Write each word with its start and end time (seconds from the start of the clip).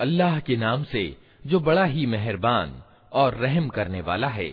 अल्लाह 0.00 0.38
के 0.40 0.56
नाम 0.56 0.84
से 0.84 1.04
जो 1.46 1.60
बड़ा 1.60 1.84
ही 1.84 2.04
मेहरबान 2.06 2.72
और 3.12 3.34
रहम 3.36 3.68
करने 3.68 4.00
वाला 4.00 4.28
है 4.28 4.50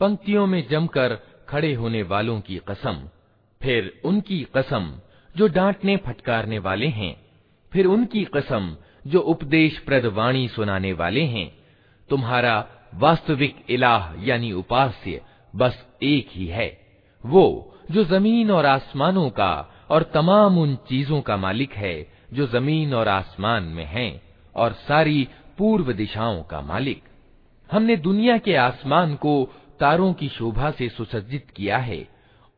पंक्तियों 0.00 0.46
में 0.46 0.62
जमकर 0.68 1.14
खड़े 1.48 1.72
होने 1.74 2.02
वालों 2.12 2.40
की 2.40 2.60
कसम 2.68 2.96
फिर 3.60 3.92
उनकी 4.04 4.42
कसम 4.56 4.92
जो 5.34 5.46
डांटने 5.48 5.96
फटकारने 6.06 6.58
वाले 6.58 6.86
हैं 6.98 7.14
फिर 7.72 7.86
उनकी 7.86 8.24
कसम 8.34 8.74
जो 9.06 9.20
उपदेश 9.32 9.78
प्रद 9.86 10.06
वाणी 10.16 10.46
सुनाने 10.48 10.92
वाले 10.92 11.24
हैं 11.34 11.50
तुम्हारा 12.08 12.54
वास्तविक 13.02 13.64
इलाह 13.70 14.12
यानी 14.24 14.52
उपास्य 14.54 15.20
बस 15.57 15.85
एक 16.03 16.27
ही 16.31 16.47
है। 16.47 16.79
वो, 17.25 17.75
जो 17.91 18.03
ज़मीन 18.03 18.51
और 18.51 18.65
आसमानों 18.65 19.29
का 19.29 19.71
और 19.89 20.03
तमाम 20.03 20.57
उन 20.57 20.75
चीज़ों 20.75 21.21
का 21.21 21.37
मालिक 21.37 21.73
है, 21.73 22.11
जो 22.33 22.47
ज़मीन 22.47 22.93
और 22.93 23.07
आसमान 23.07 23.63
में 23.63 23.85
हैं 23.85 24.21
और 24.55 24.73
सारी 24.73 25.27
पूर्व 25.57 25.93
दिशाओं 25.93 26.43
का 26.43 26.61
मालिक। 26.61 27.03
हमने 27.71 27.95
दुनिया 27.95 28.37
के 28.37 28.55
आसमान 28.55 29.15
को 29.15 29.53
तारों 29.79 30.13
की 30.13 30.29
शोभा 30.29 30.71
से 30.71 30.89
सुसज्जित 30.89 31.49
किया 31.55 31.77
है 31.77 32.16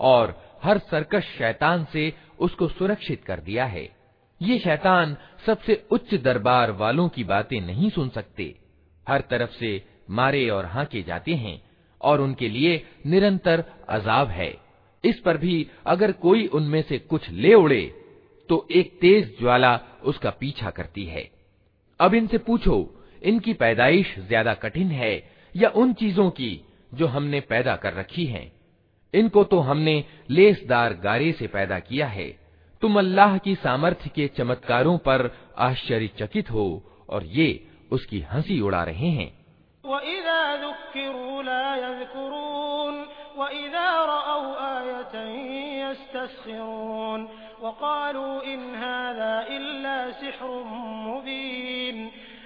और 0.00 0.34
हर 0.62 0.78
सरकश 0.80 1.24
शैतान 1.38 1.84
से 1.92 2.12
उसको 2.38 2.68
सुरक्षित 2.68 3.24
कर 3.24 3.40
दिया 3.40 3.64
है 3.64 3.88
ये 4.40 4.58
शैतान 4.58 5.16
सबसे 5.46 5.82
उच्च 5.90 6.14
दरबार 6.14 6.70
वालों 6.70 7.08
की 7.08 7.24
बातें 7.24 7.60
नहीं 7.60 7.90
सुन 7.90 8.08
सकते 8.08 8.54
हर 9.06 9.20
तरफ 9.20 9.50
से 9.50 9.70
मारे 10.10 10.48
और 10.50 10.66
हाके 10.66 11.02
जाते 11.02 11.34
हैं 11.34 11.60
और 12.00 12.20
उनके 12.20 12.48
लिए 12.48 12.82
निरंतर 13.06 13.64
अजाब 13.88 14.28
है 14.28 14.52
इस 15.04 15.20
पर 15.20 15.36
भी 15.36 15.66
अगर 15.86 16.12
कोई 16.12 16.46
उनमें 16.46 16.82
से 16.82 16.98
कुछ 16.98 17.30
ले 17.30 17.54
उड़े 17.54 17.82
तो 18.48 18.66
एक 18.70 18.98
तेज 19.00 19.38
ज्वाला 19.40 19.78
उसका 20.04 20.30
पीछा 20.30 20.70
करती 20.70 21.04
है 21.04 21.28
अब 22.00 22.14
इनसे 22.14 22.38
पूछो 22.38 22.76
इनकी 23.23 23.53
पैदाइश 23.53 24.15
ज़्यादा 24.19 24.53
कठिन 24.53 24.91
है 24.91 25.13
या 25.55 25.69
उन 25.69 25.93
चीज़ों 25.93 26.29
की 26.29 26.51
जो 26.93 27.07
हमने 27.07 27.39
पैदा 27.39 27.75
कर 27.75 27.93
रखी 27.93 28.25
हैं। 28.25 28.51
इनको 29.13 29.43
तो 29.43 29.59
हमने 29.59 30.03
लेसदार 30.29 30.93
गारे 30.93 31.31
से 31.31 31.47
पैदा 31.47 31.79
किया 31.79 32.07
है। 32.07 32.29
तुम 32.81 32.99
अल्लाह 32.99 33.37
की 33.37 33.55
सामर्थ्य 33.55 34.09
के 34.15 34.27
चमत्कारों 34.27 34.97
पर 34.97 35.29
आश्चर्यचकित 35.57 36.51
हो 36.51 36.83
और 37.09 37.25
ये 37.25 37.67
उसकी 37.91 38.19
हँसी 38.31 38.59
उड़ा 38.61 38.83
रहे 38.83 39.09
हैं। 39.09 39.31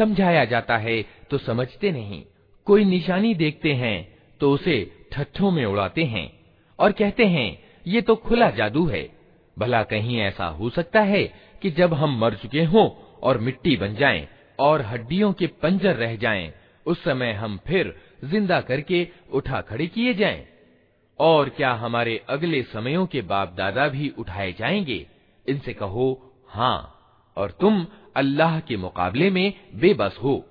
समझाया 0.00 0.44
जाता 0.44 0.76
है 0.76 1.02
तो 1.30 1.38
समझते 1.38 1.90
नहीं। 1.92 2.22
कोई 2.66 2.84
निशानी 2.84 3.34
देखते 3.34 3.72
हैं 3.74 3.96
तो 4.40 4.50
उसे 4.52 4.76
ठट्ठों 5.12 5.50
में 5.50 5.64
उड़ाते 5.64 6.04
हैं। 6.04 6.28
और 6.78 6.92
कहते 6.92 7.24
हैं 7.26 7.48
ये 7.86 8.00
तो 8.00 8.14
खुला 8.16 8.50
जादू 8.50 8.86
है। 8.86 9.08
भला 9.56 9.82
कहीं 9.82 10.18
ऐसा 10.18 10.46
हो 10.48 10.70
सकता 10.70 11.00
है 11.02 11.22
कि 11.62 11.70
जब 11.70 11.94
हम 11.94 12.18
मर 12.18 12.34
चुके 12.34 12.64
हों 12.64 12.88
और 13.22 13.38
मिट्टी 13.38 13.76
बन 13.76 13.94
जाएँ 13.94 14.26
और 14.58 14.82
हड्डियों 14.82 15.32
के 15.32 15.46
पंजर 15.62 15.96
रह 15.96 16.16
जाएँ, 16.16 16.52
उस 16.86 17.02
समय 17.04 17.32
हम 17.32 17.58
फिर 17.66 17.94
ज़िंदा 18.24 18.60
करके 18.60 19.06
उठा 19.32 19.60
खड़े 19.60 19.86
किए 19.86 20.14
जाएँ। 20.14 20.46
और 21.20 21.48
क्या 21.48 21.72
हमारे 21.74 22.20
अगले 22.28 22.62
समयों 22.62 23.06
के 23.06 23.22
बाप 23.22 23.54
दादा 23.54 23.88
भी 23.88 24.12
उठाए 24.18 24.52
जाएँगे? 24.52 25.06
इनसे 25.46 25.72
कहो 25.72 26.08
हाँ 26.48 26.78
और 27.36 27.50
तुम 27.50 27.86
अल्लाह 28.16 28.60
के 28.60 28.76
मुकाबले 28.76 29.30
में 29.30 29.52
बेबस 29.74 30.18
हो। 30.22 30.44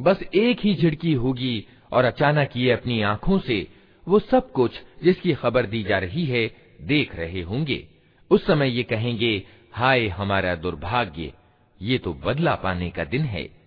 बस 0.00 0.20
एक 0.34 0.60
ही 0.60 0.74
झिड़की 0.74 1.12
होगी 1.12 1.66
और 1.92 2.04
अचानक 2.04 2.50
ये 2.56 2.72
अपनी 2.72 3.02
आँखों 3.02 3.38
से 3.38 3.66
वो 4.08 4.18
सब 4.18 4.52
कुछ 4.52 4.80
जिसकी 5.02 5.32
खबर 5.32 5.66
दी 5.66 5.82
जा 5.82 5.98
रही 5.98 6.24
है 6.24 6.56
देख 6.82 7.16
रहे 7.16 7.42
होंगे। 7.42 7.88
उस 8.30 8.46
समय 8.46 8.68
ये 8.68 8.82
कहेंगे, 8.82 9.46
हाय 9.72 10.08
हमारा 10.08 10.54
दुर्भाग्य, 10.54 11.32
ये 11.82 11.98
तो 11.98 12.14
बदला 12.14 12.54
पाने 12.54 12.90
का 12.90 13.04
दिन 13.04 13.22
है। 13.22 13.66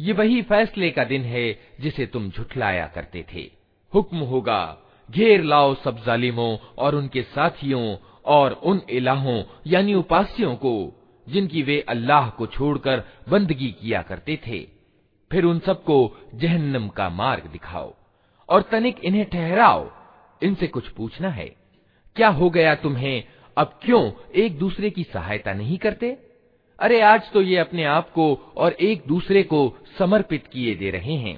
ये 0.00 0.12
वही 0.12 0.42
फैसले 0.42 0.88
का 0.90 1.04
दिन 1.04 1.22
है 1.24 1.46
जिसे 1.80 2.04
तुम 2.06 2.28
झुठलाया 2.30 2.86
करते 2.94 3.22
थे 3.32 3.42
हुक्म 3.92 4.18
होगा 4.30 4.62
घेर 5.08 5.42
लाओ 5.42 5.74
सब 5.74 5.96
जालिमों 6.04 6.52
और 6.78 6.94
उनके 6.94 7.22
साथियों 7.34 7.84
और 8.34 8.52
उन 8.64 8.80
इलाहों 8.90 9.42
यानी 9.66 9.94
उपास्यों 9.94 10.54
को 10.56 10.72
जिनकी 11.27 11.61
वे 11.61 11.79
अल्लाह 11.89 12.29
को 12.29 12.45
छोड़कर 12.47 13.03
बंदगी 13.29 13.67
किया 13.71 14.01
करते 14.01 14.39
थे। 14.47 14.59
फिर 15.31 15.45
उन 15.45 15.59
सबको 15.59 15.95
जहन्नम 16.35 16.87
का 16.87 17.09
मार्ग 17.09 17.45
दिखाओ 17.45 17.93
और 18.49 18.61
तनिक 18.61 18.99
इन्हें 18.99 19.25
ठहराओ। 19.29 19.89
इनसे 20.41 20.67
कुछ 20.67 20.87
पूछना 20.87 21.29
है, 21.29 21.45
क्या 22.15 22.27
हो 22.29 22.49
गया 22.49 22.75
तुम्हें? 22.75 23.23
अब 23.57 23.79
क्यों 23.83 24.11
एक 24.35 24.57
दूसरे 24.59 24.89
की 24.89 25.03
सहायता 25.03 25.53
नहीं 25.53 25.77
करते? 25.77 26.17
अरे 26.79 27.01
आज 27.01 27.31
तो 27.31 27.41
ये 27.41 27.57
अपने 27.57 27.83
आप 27.85 28.09
को 28.09 28.53
और 28.57 28.73
एक 28.73 29.03
दूसरे 29.07 29.43
को 29.43 29.77
समर्पित 29.97 30.47
किए 30.47 30.75
दे 30.75 30.91
रहे 30.91 31.13
हैं। 31.15 31.37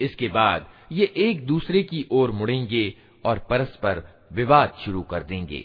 इसके 0.00 0.28
बाद 0.28 0.66
ये 0.92 1.04
एक 1.16 1.46
दूसरे 1.46 1.82
की 1.82 2.06
ओर 2.12 2.30
मुड़ेंगे 2.30 2.84
और 3.26 3.38
परस्पर 3.50 4.02
विवाद 4.32 4.72
शुरू 4.84 5.02
कर 5.02 5.22
देंगे 5.22 5.64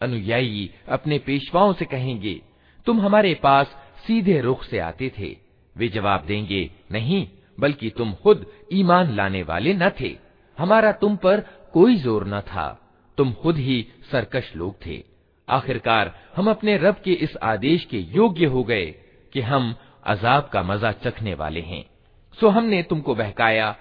अनुयायी 0.00 0.70
अपने 0.88 1.18
पेशवाओं 1.18 1.72
से 1.72 1.84
कहेंगे 1.84 2.40
तुम 2.86 3.00
हमारे 3.00 3.34
पास 3.42 3.76
सीधे 4.07 4.41
रुख 4.41 4.63
से 4.63 4.79
आते 4.79 5.11
थे। 5.19 5.37
वे 5.77 5.87
जवाब 5.87 6.25
देंगे, 6.25 6.71
नहीं, 6.91 7.27
बल्कि 7.59 7.89
तुम 7.89 8.13
खुद 8.13 8.45
ईमान 8.73 9.15
लाने 9.15 9.43
वाले 9.43 9.73
न 9.73 9.89
थे। 9.89 10.17
हमारा 10.57 10.91
तुम 10.91 11.15
पर 11.15 11.39
कोई 11.73 11.95
ज़ोर 11.95 12.27
न 12.27 12.41
था। 12.41 12.77
तुम 13.17 13.33
खुद 13.33 13.57
ही 13.57 13.87
सरकश 14.11 14.55
लोग 14.55 14.85
थे। 14.85 15.03
आखिरकार 15.49 16.13
हम 16.35 16.49
अपने 16.49 16.77
रब 16.77 16.95
के 17.03 17.13
इस 17.13 17.37
आदेश 17.37 17.85
के 17.85 17.97
योग्य 17.97 18.45
हो 18.45 18.63
गए 18.63 18.85
कि 19.33 19.41
हम 19.41 19.75
अजाब 20.03 20.49
का 20.53 20.63
मज़ा 20.63 20.91
चखने 20.91 21.33
वाले 21.33 21.61
हैं। 21.61 21.85
सो 22.39 22.49
हमने 22.49 22.83
तुमको 22.83 23.15
बहकाया। 23.15 23.75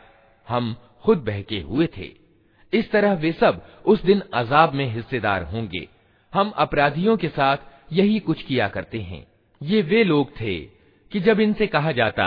हम 0.48 0.76
खुद 1.02 1.18
बहके 1.18 1.60
हुए 1.60 1.88
थे। 1.96 2.12
इस 2.72 2.90
तरह 2.90 3.12
वे 3.12 3.32
सब 3.32 3.66
उस 3.86 4.02
दिन 4.02 4.22
अजाब 4.34 4.72
में 4.72 4.94
हिस्सेदार 4.94 5.42
होंगे। 5.42 5.88
हम 6.34 6.50
अपराधियों 6.50 7.16
के 7.16 7.28
साथ 7.28 7.56
यही 7.92 8.18
कुछ 8.18 8.42
किया 8.42 8.68
करते 8.68 9.00
हैं। 9.00 9.26
ये 9.60 9.80
वे 9.82 10.04
लोग 10.04 10.30
थे 10.30 10.54
कि 11.12 11.20
जब 11.20 11.40
इनसे 11.40 11.66
कहा 11.66 11.92
जाता 11.92 12.26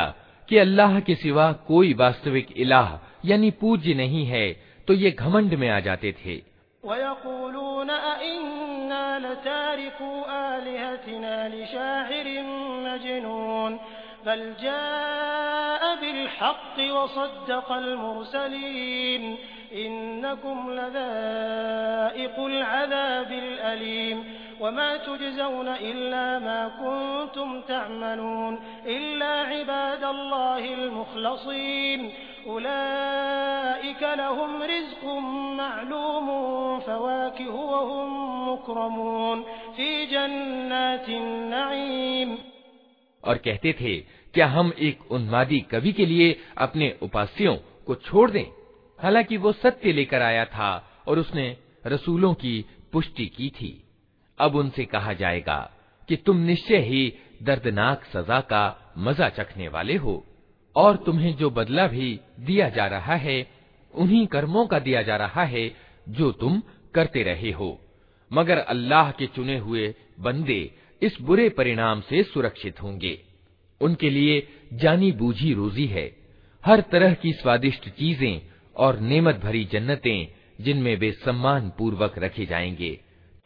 कि 0.49 0.57
अल्लाह 0.57 0.99
के 0.99 1.15
सिवा 1.15 1.51
कोई 1.67 1.93
वास्तविक 1.93 2.47
इलाह, 2.57 2.89
यानी 3.25 3.51
पूज्य 3.51 3.93
नहीं 3.93 4.25
है 4.25 4.47
तो 4.87 4.93
ये 4.93 5.11
घमंड 5.11 5.53
में 5.53 5.69
आ 5.69 5.79
जाते 5.79 6.11
थे। 6.25 6.35
इन्नकुम 19.75 20.59
लदाइकुल 20.71 22.55
अज़ाबिल 22.61 23.47
अलीम 24.63 24.71
वमा 24.71 24.89
तुजज़ौन 25.05 25.67
इल्ला 25.91 26.25
मा 26.39 26.57
कुंतुम 26.79 27.49
तअमलून 27.67 28.53
इल्ला 28.87 29.33
इबादल्लाहिल 29.59 30.89
मुखलसीन 30.89 32.01
उलाइक 32.47 34.03
लहुम 34.19 34.63
रिज़्कुम 34.63 35.23
मअलूम 35.57 36.27
फवाकिहु 36.87 37.61
वहुम 37.73 38.11
मुकरमून 38.45 39.41
फ़ी 39.75 40.05
जन्नातिन 40.11 41.23
नईम 41.53 42.37
और 43.23 43.37
कहते 43.45 43.73
थे 43.81 43.99
क्या 44.33 44.47
हम 44.47 44.73
एक 44.79 45.11
उन्मादी 45.11 45.59
कवि 45.71 45.91
के 45.93 46.05
लिए 46.05 46.35
अपने 46.57 46.93
उपास्यों 47.03 47.55
को 47.87 47.95
छोड़ 48.07 48.29
दें 48.31 48.45
हालाँकि 48.99 49.37
वो 49.37 49.51
सत्य 49.53 49.91
लेकर 49.91 50.21
आया 50.21 50.45
था 50.55 50.71
और 51.07 51.19
उसने 51.19 51.55
रसूलों 51.85 52.33
की 52.43 52.53
पुष्टि 52.93 53.25
की 53.37 53.49
थी 53.59 53.82
अब 54.39 54.55
उनसे 54.55 54.85
कहा 54.85 55.13
जाएगा 55.13 55.71
कि 56.09 56.15
तुम 56.15 56.37
निश्चय 56.37 56.77
ही 56.77 57.13
दर्दनाक 57.43 58.05
सजा 58.05 58.39
का 58.39 58.93
मज़ा 58.97 59.29
चखने 59.29 59.67
वाले 59.67 59.95
हो, 59.95 60.25
और 60.75 60.97
तुम्हें 60.97 61.35
जो 61.35 61.49
बदला 61.49 61.87
भी 61.87 62.19
दिया 62.39 62.69
जा 62.69 62.85
रहा 62.85 63.15
है, 63.15 63.47
उन्हीं 63.93 64.27
कर्मों 64.27 64.67
का 64.67 64.79
दिया 64.79 65.01
जा 65.01 65.15
रहा 65.15 65.43
है, 65.43 65.75
जो 66.09 66.31
तुम 66.31 66.61
करते 66.93 67.23
रहे 67.23 67.51
हो। 67.51 67.81
मगर 68.33 68.57
अल्लाह 68.57 69.11
के 69.11 69.27
चुने 69.27 69.57
हुए 69.57 69.95
बंदे 70.19 70.71
इस 71.01 71.17
बुरे 71.21 71.49
परिणाम 71.49 72.01
से 72.01 72.23
सुरक्षित 72.23 72.81
होंगे। 72.81 73.21
उनके 73.81 74.09
लिए 74.09 74.47
जानी 74.73 75.11
बूझी 75.11 75.53
रोजी 75.53 75.85
है। 75.85 76.15
हर 76.65 76.81
तरह 76.81 77.13
की 77.13 77.33
स्वादिष्ट 77.33 77.89
चीज़ें 77.89 78.41
और 78.75 78.99
नेमत 78.99 79.35
भरी 79.35 79.65
जन्नतें 79.65 80.27
जिनमें 80.61 80.95
वे 80.95 81.11
सम्मान 81.11 81.69
पूर्वक 81.77 82.19
रखे 82.19 82.45
जाएँगे। 82.45 82.99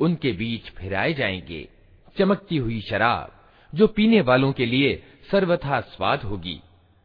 उनके 0.00 0.32
बीच 0.32 0.70
फिराए 0.70 1.14
जाएँगे। 1.14 1.68
चमकती 2.18 2.56
हुई 2.56 2.80
शराब, 2.80 3.44
जो 3.74 3.86
पीने 3.86 4.20
वालों 4.20 4.52
के 4.52 4.66
लिए 4.66 5.02
सर्वथा 5.30 5.80
स्वाद 5.80 6.22
होगी। 6.22 6.60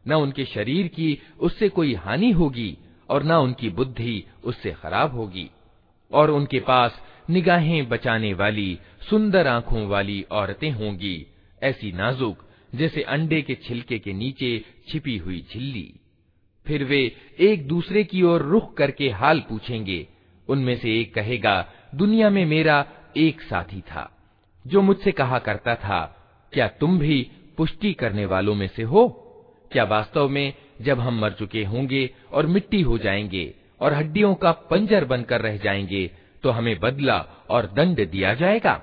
न 0.08 0.14
उनके 0.14 0.44
शरीर 0.44 0.88
की 0.88 1.18
उससे 1.40 1.68
कोई 1.68 1.94
हानि 1.94 2.30
होगी, 2.30 2.78
और 3.08 3.22
न 3.22 3.32
उनकी 3.32 3.68
बुद्धि 3.68 4.24
उससे 4.44 4.70
खराब 4.72 5.14
होगी। 5.14 5.50
और 6.12 6.30
उनके 6.30 6.60
पास 6.60 7.00
निगाहें 7.30 7.88
बचाने 7.88 8.34
वाली, 8.34 8.78
सुंदर 9.10 9.46
आँखों 9.46 9.86
वाली 9.86 10.22
औरतें 10.22 10.70
होंगी, 10.70 11.26
ऐसी 11.62 11.92
नाजुक, 11.92 12.44
जैसे 12.74 13.02
अंडे 13.02 13.42
के 13.42 13.54
छिलके 13.54 13.98
के 13.98 14.12
नीचे 14.12 14.64
छिपी 14.88 15.16
हुई 15.16 15.46
झिल्ली। 15.52 15.94
फिर 16.66 16.84
वे 16.84 17.16
एक 17.40 17.68
दूसरे 17.68 18.04
की 18.04 18.22
ओर 18.22 18.42
रुख 18.42 18.76
करके 18.76 19.10
हाल 19.10 19.40
पूछेंगे। 19.40 20.08
उनमें 20.48 20.76
से 20.76 21.00
एक 21.00 21.14
कहेगा 21.14 21.72
दुनिया 21.94 22.30
में 22.30 22.46
मेरा 22.46 22.84
एक 23.16 23.40
साथी 23.40 23.80
था, 23.80 24.16
जो 24.66 24.82
मुझसे 24.82 25.12
कहा 25.12 25.38
करता 25.38 25.74
था, 25.74 26.16
क्या 26.52 26.68
तुम 26.68 26.98
भी 26.98 27.30
पुष्टि 27.56 27.92
करने 27.92 28.26
वालों 28.26 28.54
में 28.54 28.68
से 28.68 28.82
हो? 28.82 29.08
क्या 29.72 29.84
वास्तव 29.84 30.28
में 30.28 30.54
जब 30.80 31.00
हम 31.00 31.20
मर 31.20 31.32
चुके 31.32 31.64
होंगे 31.64 32.10
और 32.32 32.46
मिट्टी 32.46 32.82
हो 32.82 32.98
जाएँगे 32.98 33.54
और 33.80 33.92
हड्डियों 33.92 34.34
का 34.34 34.52
पंजर 34.52 35.04
बनकर 35.04 35.40
रह 35.40 35.56
जाएँगे 35.56 36.10
तो 36.42 36.50
हमें 36.50 36.80
बदला 36.80 37.26
और 37.50 37.66
दंड 37.66 38.10
दिया 38.10 38.34
जाएगा? 38.34 38.82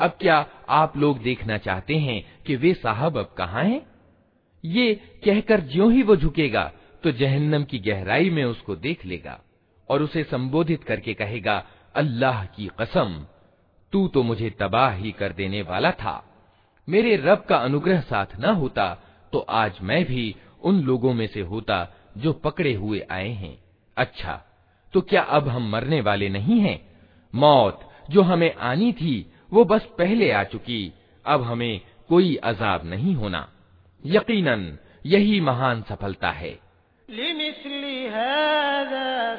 अब 0.00 0.10
क्या 0.20 0.36
आप 0.68 0.96
लोग 0.96 1.18
देखना 1.22 1.56
चाहते 1.58 1.96
हैं 1.96 2.22
कि 2.46 2.56
वे 2.56 2.74
साहब 2.74 3.18
अब 3.18 3.34
कहाँ 3.38 3.64
हैं? 3.64 3.80
ये 4.64 4.94
कहकर 5.24 5.60
ज्यों 5.60 5.92
ही 5.92 6.02
वो 6.02 6.16
झुकेगा 6.16 6.72
तो 7.03 7.11
जहन्नम 7.11 7.63
की 7.63 7.79
गहराई 7.79 8.29
में 8.29 8.43
उसको 8.43 8.75
देख 8.75 9.05
लेगा 9.05 9.39
और 9.89 10.03
उसे 10.03 10.23
संबोधित 10.23 10.83
करके 10.83 11.13
कहेगा, 11.13 11.63
अल्लाह 11.95 12.45
की 12.45 12.69
कसम, 12.79 13.25
तू 13.93 14.07
तो 14.07 14.23
मुझे 14.23 14.49
तबाह 14.49 14.91
ही 14.91 15.11
कर 15.11 15.31
देने 15.31 15.61
वाला 15.61 15.91
था। 15.91 16.23
मेरे 16.87 17.15
रब 17.15 17.45
का 17.49 17.57
अनुग्रह 17.57 18.01
साथ 18.01 18.39
न 18.39 18.45
होता 18.45 18.93
तो 19.33 19.39
आज 19.39 19.77
मैं 19.81 20.03
भी 20.05 20.35
उन 20.63 20.81
लोगों 20.81 21.13
में 21.13 21.27
से 21.27 21.41
होता 21.41 21.87
जो 22.17 22.33
पकड़े 22.33 22.73
हुए 22.73 22.99
आए 23.11 23.29
हैं। 23.29 23.57
अच्छा 23.97 24.41
तो 24.93 25.01
क्या 25.01 25.21
अब 25.21 25.47
हम 25.47 25.69
मरने 25.71 26.01
वाले 26.01 26.29
नहीं 26.29 26.59
हैं? 26.59 26.79
मौत 27.35 27.89
जो 28.11 28.21
हमें 28.21 28.53
आनी 28.53 28.91
थी, 28.93 29.33
वो 29.53 29.63
बस 29.65 29.87
पहले 29.97 30.31
आ 30.31 30.43
चुकी, 30.43 30.93
अब 31.25 31.41
हमें 31.41 31.81
कोई 32.09 32.35
अजाब 32.35 32.85
नहीं 32.85 33.13
होना। 33.15 33.47
यकीनन, 34.05 34.77
यही 35.05 35.39
महान 35.41 35.81
सफलता 35.81 36.31
है। 36.31 36.59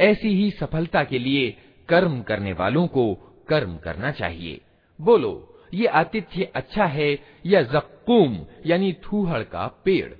ऐसी 0.00 0.28
ही 0.28 0.50
सफलता 0.50 1.04
के 1.04 1.18
लिए 1.18 1.56
कर्म 1.88 2.22
करने 2.22 2.52
वालों 2.52 2.86
को 2.86 3.14
कर्म 3.48 3.76
करना 3.76 4.10
चाहिए। 4.10 4.60
बोलो, 5.00 5.60
ये 5.74 5.86
आतिथ्य 5.86 6.52
अच्छा 6.54 6.84
है 6.84 7.18
या 7.46 7.62
जक्कूम, 7.62 8.38
यानी 8.66 8.92
थूहड़ 8.92 9.42
का 9.42 9.82
पेड़? 9.84 10.14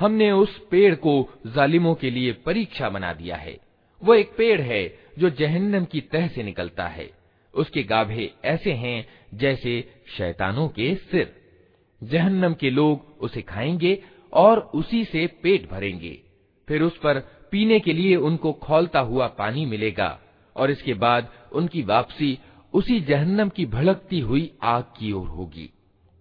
हमने 0.00 0.32
उस 0.32 0.68
पेड़ 0.68 0.94
को 0.94 1.28
जालिमों 1.46 1.94
के 1.94 2.10
लिए 2.10 2.32
परीक्षा 2.32 2.88
बना 2.88 3.12
दिया 3.12 3.36
है। 3.36 3.58
वो 4.04 4.14
एक 4.14 4.30
पेड़ 4.38 4.60
है 4.60 4.98
जो 5.18 5.30
जहन्नम 5.30 5.84
की 5.84 6.00
तह 6.00 6.28
से 6.28 6.42
निकलता 6.42 6.86
है। 6.86 7.15
उसके 7.55 7.83
गाभे 7.83 8.31
ऐसे 8.45 8.73
हैं 8.75 9.05
जैसे 9.35 9.73
शैतानों 10.17 10.67
के 10.69 10.93
सिर 10.95 11.33
जहन्नम 12.01 12.53
के 12.53 12.69
लोग 12.69 13.23
उसे 13.23 13.41
खाएंगे 13.41 13.97
और 14.33 14.59
उसी 14.75 15.03
से 15.05 15.25
पेट 15.43 15.69
भरेंगे 15.71 16.13
फिर 16.67 16.81
उस 16.83 16.97
पर 16.97 17.19
पीने 17.51 17.79
के 17.79 17.93
लिए 17.93 18.15
उनको 18.27 18.51
खोलता 18.63 18.99
हुआ 18.99 19.27
पानी 19.39 19.65
मिलेगा 19.65 20.09
और 20.55 20.71
इसके 20.71 20.93
बाद 20.95 21.27
उनकी 21.53 21.81
वापसी 21.83 22.37
उसी 22.73 22.99
जहन्नम 23.01 23.49
की 23.49 23.65
भड़कती 23.67 24.19
हुई 24.21 24.51
आग 24.63 24.83
की 24.99 25.11
ओर 25.11 25.27
होगी 25.29 25.69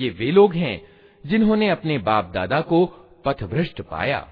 ये 0.00 0.10
वे 0.10 0.30
लोग 0.30 0.52
हैं 0.54 0.80
जिन्होंने 1.25 1.69
अपने 1.69 1.97
बाप 1.97 2.31
दादा 2.33 2.61
को 2.61 2.85
पथभ्रष्ट 3.25 3.81
पाया 3.81 4.27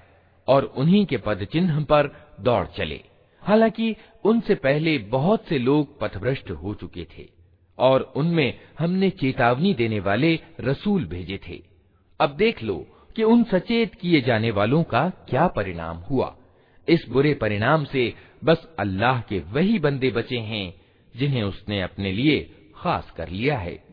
और 0.48 0.64
उन्हीं 0.64 1.06
के 1.06 1.16
पद 1.16 1.44
चिन्ह 1.44 1.80
पर 1.84 2.08
दौड़ 2.40 2.66
चले। 2.66 3.00
हालाँकि 3.42 3.96
उनसे 4.24 4.54
पहले 4.54 4.98
बहुत 4.98 5.46
से 5.48 5.58
लोग 5.58 6.00
पथभ्रष्ट 6.00 6.50
हो 6.50 6.74
चुके 6.74 7.06
थे 7.18 7.28
और 7.78 8.12
उनमें 8.16 8.60
हमने 8.78 9.10
चेतावनी 9.10 9.74
देने 9.74 10.00
वाले 10.00 10.38
रसूल 10.60 11.04
भेजे 11.04 11.40
थे। 11.48 11.62
अब 12.20 12.30
देख 12.30 12.62
लो 12.62 12.86
कि 13.16 13.22
उन 13.22 13.44
सचेत 13.44 13.94
किए 13.94 14.20
जाने 14.20 14.50
वालों 14.50 14.82
का 14.82 15.08
क्या 15.28 15.46
परिणाम 15.46 15.96
हुआ। 15.96 16.36
इस 16.88 17.04
बुरे 17.08 17.34
परिणाम 17.34 17.84
से 17.84 18.14
बस 18.44 18.68
अल्लाह 18.78 19.20
के 19.20 19.38
वही 19.38 19.78
बंदे 19.78 20.10
बचे 20.10 20.38
हैं 20.38 20.74
जिन्हें 21.16 21.42
उसने 21.42 21.82
अपने 21.82 22.12
लिए 22.12 22.40
खास 22.76 23.10
कर 23.10 23.28
लिया 23.28 23.58
है। 23.58 23.84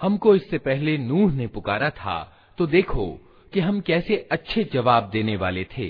हमको 0.00 0.36
इससे 0.36 0.58
पहले 0.58 0.98
नूह 0.98 1.32
ने 1.32 1.46
पुकारा 1.46 1.90
था 1.90 2.33
तो 2.57 2.67
देखो 2.67 3.07
कि 3.53 3.59
हम 3.59 3.81
कैसे 3.81 4.27
अच्छे 4.31 4.63
जवाब 4.73 5.09
देने 5.13 5.35
वाले 5.37 5.63
थे 5.77 5.89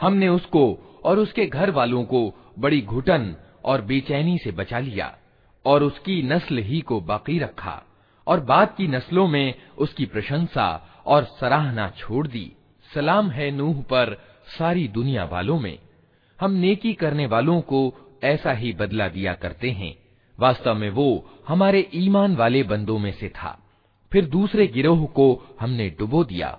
हमने 0.00 0.28
उसको 0.28 0.78
और 1.04 1.18
उसके 1.18 1.46
घर 1.46 1.70
वालों 1.70 2.04
को 2.04 2.34
बड़ी 2.58 2.80
घुटन 2.80 3.36
और 3.64 3.82
बेचैनी 3.82 4.38
से 4.38 4.52
बचा 4.52 4.78
लिया 4.78 5.18
और 5.64 5.82
उसकी 5.82 6.22
नस्ल 6.22 6.58
ही 6.58 6.80
को 6.80 7.00
बाकी 7.00 7.38
रखा 7.38 7.82
और 8.26 8.40
बाद 8.40 8.74
की 8.76 8.88
नस्लों 8.88 9.28
में 9.28 9.54
उसकी 9.78 10.06
प्रशंसा 10.06 10.86
और 11.06 11.24
सराहना 11.24 11.90
छोड़ 11.90 12.26
दी। 12.26 12.52
सलाम 12.94 13.30
है 13.30 13.50
नूह 13.50 13.82
पर 13.82 14.22
सारी 14.58 14.88
दुनिया 14.88 15.24
वालों 15.24 15.60
में। 15.60 15.78
हम 16.40 16.50
नेकी 16.50 16.94
करने 16.94 17.26
वालों 17.26 17.60
को 17.60 17.94
ऐसा 18.22 18.52
ही 18.52 18.72
बदला 18.72 19.08
दिया 19.08 19.34
करते 19.34 19.70
हैं। 19.70 19.94
वास्तव 20.40 20.74
में 20.74 20.90
वो 20.90 21.30
हमारे 21.48 21.90
ईमान 21.94 22.36
वाले 22.36 22.62
बंदों 22.62 22.98
में 22.98 23.12
से 23.12 23.28
था। 23.28 23.58
फिर 24.12 24.24
दूसरे 24.24 24.66
गिरोह 24.66 25.06
को 25.06 25.56
हमने 25.60 25.90
डुबो 25.90 26.24
दिया। 26.24 26.58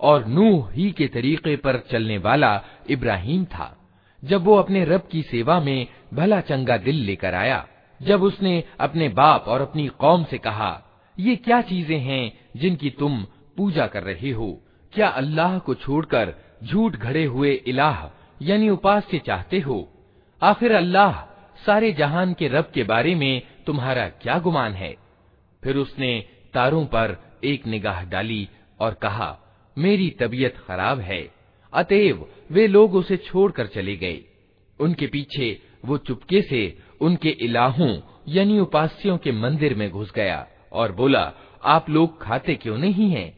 और 0.00 0.26
नूह 0.26 0.70
ही 0.72 0.90
के 0.92 1.06
तरीके 1.06 1.56
पर 1.56 1.78
चलने 1.90 2.18
वाला 2.18 2.62
इब्राहिम 2.90 3.44
था। 3.44 3.74
जब 4.24 4.44
वो 4.44 4.56
अपने 4.56 4.84
रब 4.84 5.08
की 5.12 5.22
सेवा 5.22 5.60
में 5.60 5.86
भला 6.14 6.40
चंगा 6.40 6.76
दिल 6.76 6.96
लेकर 6.96 7.34
आया, 7.34 7.66
जब 8.02 8.22
उसने 8.22 8.64
अपने 8.80 9.08
बाप 9.08 9.44
और 9.48 9.60
अपनी 9.60 9.88
कौम 9.88 10.24
से 10.24 10.38
कहा, 10.38 10.82
ये 11.18 11.36
क्या 11.36 11.60
चीज़ें 11.60 11.98
हैं 11.98 12.32
जिनकी 12.56 12.90
तुम 12.90 13.26
पूजा 13.56 13.86
कर 13.86 14.02
रहे 14.02 14.30
हो? 14.30 14.60
क्या 14.92 15.08
अल्लाह 15.08 15.58
को 15.58 15.74
छोड़कर 15.74 16.34
झूठ 16.64 16.96
घड़े 16.96 17.24
हुए 17.24 17.52
इलाह, 17.52 18.06
यानी 18.42 18.68
उपास्य 18.68 19.18
चाहते 19.18 19.60
हो? 19.60 19.88
आखिर 20.42 20.72
अल्लाह 20.72 21.12
सारे 21.66 21.92
जहान 21.92 22.34
के 22.34 22.48
रब 22.48 22.70
के 22.74 22.82
बारे 22.84 23.14
में 23.14 23.42
तुम्हारा 23.66 24.08
क्या 24.08 24.38
गुमान 24.38 24.72
है? 24.72 24.96
फिर 25.64 25.76
उसने 25.76 26.24
तारों 26.54 26.84
पर 26.86 27.38
एक 27.44 27.66
निगाह 27.66 28.04
डाली 28.04 28.48
और 28.80 28.94
कहा 28.94 29.47
मेरी 29.78 30.10
तबीयत 30.10 30.56
खराब 30.58 31.00
है। 31.00 31.30
अतएव 31.72 32.26
वे 32.50 32.66
लोग 32.66 32.94
उसे 32.94 33.16
छोड़कर 33.16 33.66
चले 33.66 33.96
गए। 33.96 34.20
उनके 34.80 35.06
पीछे 35.06 35.62
वो 35.84 35.98
चुपके 35.98 36.42
से 36.42 36.78
उनके 37.00 37.28
इलाहों 37.28 38.00
यानी 38.28 38.58
उपास्यों 38.58 39.18
के 39.18 39.32
मंदिर 39.32 39.74
में 39.74 39.90
घुस 39.90 40.12
गया 40.12 40.46
और 40.72 40.92
बोला, 40.92 41.32
आप 41.64 41.90
लोग 41.90 42.22
खाते 42.22 42.54
क्यों 42.54 42.78
नहीं 42.78 43.10
हैं? 43.10 43.37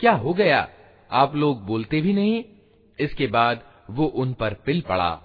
क्या 0.00 0.12
हो 0.12 0.34
गया? 0.34 0.68
आप 1.10 1.36
लोग 1.36 1.66
बोलते 1.66 2.00
भी 2.00 2.12
नहीं? 2.12 2.44
इसके 2.98 3.26
बाद 3.26 3.62
वो 3.90 4.06
उन 4.06 4.32
पर 4.32 4.54
पिल 4.54 4.80
पड़ा 4.80 5.22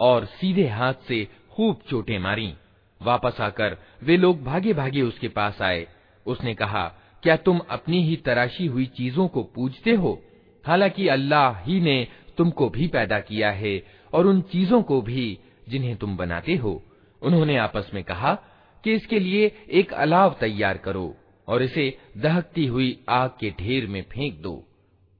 और 0.00 0.24
सीधे 0.24 0.68
हाथ 0.68 0.94
से 1.08 1.28
खूब 1.50 1.80
चोटें 1.90 2.18
मारी। 2.18 2.54
वापस 3.02 3.40
आकर 3.40 3.76
वे 4.02 4.16
लोग 4.16 4.44
भागे 4.44 4.72
भागे 4.72 5.02
उसके 5.02 5.28
पास 5.28 5.62
आए। 5.62 5.86
उसने 6.26 6.54
कहा, 6.54 6.94
क्या 7.22 7.36
तुम 7.36 7.60
अपनी 7.70 8.02
ही 8.02 8.16
तराशी 8.16 8.66
हुई 8.66 8.86
चीज़ों 8.86 9.28
को 9.28 9.42
पूजते 9.42 9.90
हो? 9.90 10.22
हालाँकि 10.66 11.08
अल्लाह 11.08 11.58
ही 11.58 11.80
ने 11.80 12.08
तुमको 12.38 12.68
भी 12.68 12.88
पैदा 12.88 13.20
किया 13.20 13.50
है 13.50 13.82
और 14.14 14.26
उन 14.26 14.40
चीज़ों 14.40 14.82
को 14.82 15.02
भी 15.02 15.38
जिन्हें 15.68 15.96
तुम 15.96 16.16
बनाते 16.16 16.54
हो। 16.54 16.82
उन्होंने 17.22 17.56
आपस 17.56 17.90
में 17.94 18.04
कहा 18.04 18.38
कि 18.84 18.92
इसके 18.92 19.18
लिए 19.18 19.52
एक 19.70 19.92
अलाव 19.92 20.36
तैयार 20.40 20.78
करो 20.78 21.16
और 21.48 21.62
इसे 21.62 21.98
दहकती 22.16 22.66
हुई 22.66 23.04
आग 23.08 23.30
के 23.30 23.50
ढेर 23.50 23.86
में 23.86 24.02
फेंक 24.02 24.40
दो। 24.40 24.64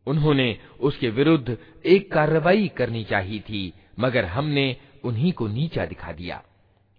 उन्होंने 0.06 0.58
उसके 0.80 1.08
विरुद्ध 1.08 1.58
एक 1.86 2.12
कार्रवाई 2.12 2.68
करनी 2.68 3.04
चाहिए 3.04 3.40
थी, 3.40 3.72
मगर 3.98 4.24
हमने 4.24 4.76
उन्हीं 5.04 5.32
को 5.32 5.48
नीचा 5.48 5.86
दिखा 5.86 6.12
दिया। 6.12 6.42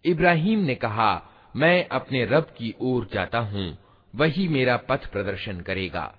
इब्राहिम 0.05 0.59
ने 0.59 0.75
कहा, 0.75 1.29
मैं 1.55 1.87
अपने 1.87 2.25
रब 2.25 2.43
की 2.57 2.75
ओर 2.81 3.09
जाता 3.13 3.39
हूँ, 3.39 3.77
वही 4.15 4.47
मेरा 4.47 4.77
पथ 4.77 5.11
प्रदर्शन 5.11 5.61
करेगा। 5.61 6.18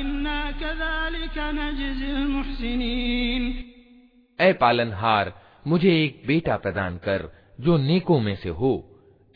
इन्ना 0.00 0.38
कज़ालिक 0.60 1.36
नजज़िल 1.58 2.18
मुहसिनीन 2.28 3.42
ऐ 4.38 4.52
पालनहार 4.60 5.32
मुझे 5.66 5.92
एक 6.04 6.22
बेटा 6.26 6.56
प्रदान 6.56 6.96
कर 7.06 7.28
जो 7.60 7.76
नेकों 7.78 8.18
में 8.20 8.34
से 8.42 8.48
हो 8.60 8.72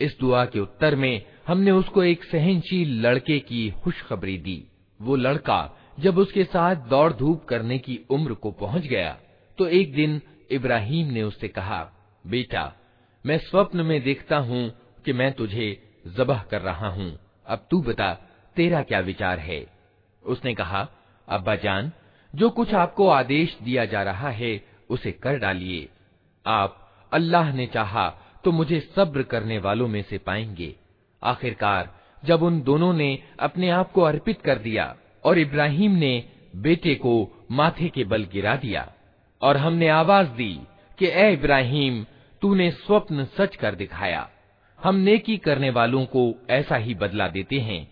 इस 0.00 0.16
दुआ 0.20 0.44
के 0.52 0.60
उत्तर 0.60 0.96
में 0.96 1.14
हमने 1.46 1.70
उसको 1.70 2.02
एक 2.04 2.24
सहनशील 2.24 3.00
लड़के 3.06 3.38
की 3.50 3.62
खुशखबरी 3.84 4.36
दी 4.46 4.58
वो 5.00 5.16
लड़का 5.16 5.60
जब 5.99 6.17
उसके 6.17 6.43
साथ 6.43 6.75
दौड़ 6.75 7.13
धूप 7.13 7.45
करने 7.45 7.77
की 7.77 7.99
उम्र 8.09 8.33
को 8.33 8.51
पहुँच 8.51 8.83
गया 8.83 9.17
तो 9.57 9.67
एक 9.67 9.93
दिन 9.93 10.21
इब्राहिम 10.51 11.07
ने 11.07 11.23
उससे 11.23 11.47
कहा, 11.47 11.91
बेटा, 12.27 12.73
मैं 13.25 13.37
स्वप्न 13.37 13.81
में 13.81 14.01
देखता 14.03 14.37
हूँ 14.37 14.69
कि 15.05 15.13
मैं 15.13 15.31
तुझे 15.33 15.67
जबह 16.07 16.43
कर 16.51 16.61
रहा 16.61 16.87
हूँ। 16.87 17.19
अब 17.47 17.67
तू 17.71 17.81
बता, 17.81 18.13
तेरा 18.55 18.81
क्या 18.83 18.99
विचार 18.99 19.39
है? 19.39 19.65
उसने 20.23 20.53
कहा, 20.53 20.87
अब्बा 21.27 21.55
जान, 21.55 21.91
जो 22.35 22.49
कुछ 22.49 22.73
आपको 22.73 23.07
आदेश 23.09 23.57
दिया 23.63 23.85
जा 23.85 24.03
रहा 24.03 24.29
है, 24.29 24.61
उसे 24.89 25.11
कर 25.11 25.37
डालिए। 25.39 25.87
आप 26.45 27.07
अल्लाह 27.11 27.53
ने 27.53 27.65
चाहा 27.67 28.09
तो 28.43 28.51
मुझे 28.51 28.79
सब्र 28.95 29.23
करने 29.23 29.57
वालों 29.57 29.87
में 29.87 30.01
से 30.01 30.17
पाएँगे। 30.17 30.75
आखिरकार, 31.23 31.93
जब 32.25 32.43
उन 32.43 32.61
दोनों 32.61 32.93
ने 32.93 33.17
अपने 33.39 33.69
आप 33.69 33.91
को 33.91 34.01
अर्पित 34.01 34.41
कर 34.41 34.57
दिया 34.57 34.95
और 35.23 35.39
इब्राहिम 35.39 35.91
ने 35.91 36.23
बेटे 36.55 36.95
को 36.95 37.45
माथे 37.51 37.89
के 37.89 38.03
बल 38.03 38.23
गिरा 38.23 38.55
दिया, 38.55 38.93
और 39.41 39.57
हमने 39.57 39.87
आवाज़ 39.87 40.27
दी 40.27 40.59
कि, 40.99 41.07
ए 41.07 41.33
इब्राहिम, 41.33 42.05
तूने 42.41 42.71
स्वप्न 42.71 43.25
सच 43.25 43.55
कर 43.55 43.75
दिखाया। 43.75 44.29
हम 44.83 44.95
नेकी 44.95 45.37
करने 45.37 45.69
वालों 45.69 46.05
को 46.05 46.35
ऐसा 46.49 46.75
ही 46.75 46.95
बदला 46.95 47.27
देते 47.27 47.59
हैं। 47.59 47.91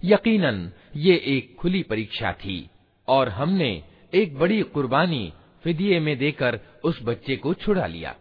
यकीनन 0.00 0.58
ये 0.96 1.14
एक 1.26 1.56
खुली 1.56 1.82
परीक्षा 1.82 2.32
थी 2.32 2.58
और 3.08 3.28
हमने 3.28 3.70
एक 4.12 4.38
बड़ी 4.38 4.60
कुर्बानी 4.74 5.32
फिदिये 5.64 5.98
में 6.00 6.16
देकर 6.18 6.58
उस 6.84 7.02
बच्चे 7.02 7.36
को 7.36 7.54
छुड़ा 7.54 7.86
लिया 7.86 8.14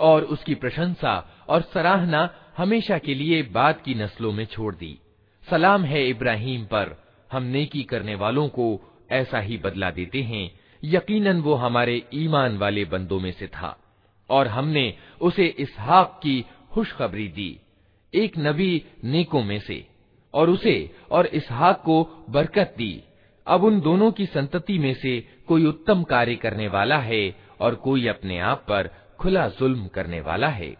और 0.00 0.24
उसकी 0.24 0.54
प्रशंसा 0.54 1.14
और 1.48 1.62
सराहना 1.74 2.28
हमेशा 2.56 2.98
के 2.98 3.14
लिए 3.14 3.42
बाद 3.52 3.80
की 3.84 3.94
नस्लों 3.94 4.32
में 4.32 4.44
छोड़ 4.46 4.74
दी 4.74 4.98
सलाम 5.46 5.84
है 5.84 6.08
इब्राहिम 6.08 6.64
पर 6.64 6.96
हम 7.33 7.43
नेकी 7.43 7.83
करने 7.83 8.15
वालों 8.15 8.47
को 8.47 8.67
ऐसा 9.11 9.39
ही 9.39 9.57
बदला 9.57 9.91
देते 9.91 10.21
हैं। 10.21 10.59
यकीनन 10.83 11.41
वो 11.41 11.53
हमारे 11.53 12.03
ईमान 12.13 12.57
वाले 12.57 12.85
बंदों 12.85 13.19
में 13.19 13.31
से 13.31 13.47
था, 13.47 13.79
और 14.29 14.47
हमने 14.47 14.93
उसे 15.21 15.45
इसहाक 15.45 16.19
की 16.23 16.45
खुशखबरी 16.71 17.27
दी, 17.27 17.59
एक 18.13 18.33
नबी 18.37 18.83
नेकों 19.03 19.43
में 19.43 19.59
से, 19.59 19.87
और 20.33 20.49
उसे 20.49 20.95
और 21.11 21.25
इसहाक 21.25 21.81
को 21.85 22.25
बरकत 22.29 22.75
दी। 22.77 23.03
अब 23.47 23.63
उन 23.63 23.81
दोनों 23.81 24.11
की 24.11 24.25
संतति 24.25 24.79
में 24.79 24.93
से 24.93 25.27
कोई 25.47 25.65
उत्तम 25.65 26.03
कार्य 26.03 26.35
करने 26.35 26.67
वाला 26.67 26.97
है, 26.97 27.35
और 27.59 27.75
कोई 27.75 28.07
अपने 28.07 28.39
आप 28.39 28.65
पर 28.69 28.89
खुला 29.19 29.47
जुल्म 29.47 29.87
करने 29.87 30.21
वाला 30.21 30.47
है। 30.47 30.75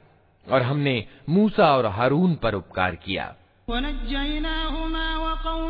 और 0.52 0.62
हमने 0.62 1.06
मूसा 1.30 1.78
और 1.78 1.86
हारून 1.86 2.36
पर 2.36 2.54
उपकार 2.54 2.96
किया। 2.96 3.36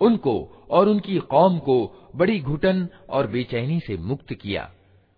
उनको 0.00 0.53
और 0.69 0.89
उनकी 0.89 1.19
कौम 1.19 1.59
को 1.59 2.09
बड़ी 2.15 2.39
घुटन 2.39 2.89
और 3.09 3.27
बेचैनी 3.27 3.79
से 3.79 3.97
मुक्त 3.97 4.33
किया। 4.33 4.71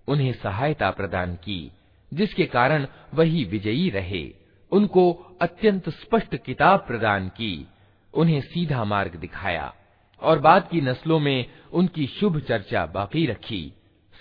उन्हें 0.07 0.33
सहायता 0.33 0.91
प्रदान 0.91 1.36
की, 1.36 1.71
जिसके 2.13 2.45
कारण 2.45 2.88
वही 3.13 3.43
विजयी 3.43 3.89
रहे। 3.89 4.33
उनको 4.71 5.38
अत्यंत 5.41 5.89
स्पष्ट 5.89 6.36
किताब 6.36 6.79
प्रदान 6.79 7.29
की। 7.29 7.67
उन्हें 8.13 8.41
सीधा 8.41 8.83
मार्ग 8.83 9.15
दिखाया 9.15 9.73
और 10.21 10.39
बाद 10.39 10.69
की 10.71 10.81
नस्लों 10.81 11.19
में 11.19 11.45
उनकी 11.73 12.07
शुभ 12.07 12.39
चर्चा 12.39 12.86
बाकी 12.86 13.25
रखी। 13.25 13.73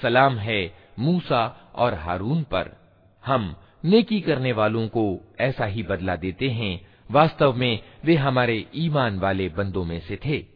सलाम 0.03 0.37
है 0.37 0.75
मूसा 0.99 1.73
और 1.75 1.95
हारून 1.95 2.43
पर। 2.43 2.77
हम 3.27 3.57
नेकी 3.85 4.21
करने 4.21 4.53
वालों 4.53 4.89
को 4.89 5.21
ऐसा 5.41 5.65
ही 5.65 5.83
बदला 5.83 6.17
देते 6.17 6.51
हैं। 6.51 6.89
वास्तव 7.11 7.53
में 7.53 7.83
वे 8.05 8.15
हमारे 8.15 8.67
ईमान 8.75 9.19
वाले 9.19 9.49
बंदों 9.49 9.85
में 9.85 10.01
से 10.01 10.17
थे। 10.17 10.56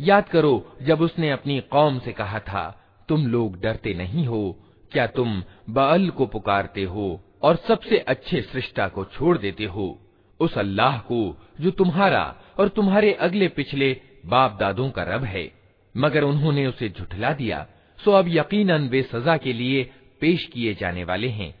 याद 0.00 0.28
करो, 0.28 0.76
जब 0.82 1.00
उसने 1.00 1.30
अपनी 1.30 1.60
कौम 1.60 1.98
से 1.98 2.12
कहा 2.12 2.38
था, 2.38 2.64
तुम 3.08 3.26
लोग 3.26 3.60
डरते 3.60 3.94
नहीं 3.94 4.26
हो, 4.26 4.58
क्या 4.92 5.06
तुम 5.06 5.42
बाल 5.70 6.08
को 6.10 6.26
पुकारते 6.26 6.82
हो 6.84 7.20
और 7.42 7.56
सबसे 7.56 7.98
अच्छे 7.98 8.40
सृष्टा 8.42 8.88
को 8.88 9.04
छोड़ 9.04 9.38
देते 9.38 9.64
हो? 9.64 9.98
उस 10.40 10.58
अल्लाह 10.58 10.98
को, 10.98 11.36
जो 11.60 11.70
तुम्हारा 11.70 12.34
और 12.58 12.68
तुम्हारे 12.68 13.12
अगले 13.12 13.48
पिछले 13.48 14.00
बाप 14.26 14.56
दादों 14.60 14.90
का 14.90 15.02
रब 15.02 15.24
है। 15.24 15.50
मगर 15.96 16.24
उन्होंने 16.24 16.66
उसे 16.66 16.88
झुठला 16.88 17.32
दिया, 17.32 17.66
सो 17.98 18.12
अब 18.12 18.26
यकीनन 18.28 18.88
वे 18.88 19.02
सजा 19.02 19.36
के 19.36 19.52
लिए 19.52 19.90
पेश 20.20 20.46
किए 20.46 20.74
जाने 20.74 21.04
वाले 21.04 21.28
हैं, 21.28 21.54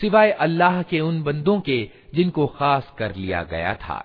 सिवाय 0.00 0.30
अल्लाह 0.30 0.82
के 0.82 1.00
उन 1.00 1.22
बंदों 1.22 1.60
के 1.60 1.88
जिनको 2.14 2.46
खास 2.46 2.92
कर 2.98 3.14
लिया 3.14 3.42
गया 3.42 3.74
था। 3.74 4.04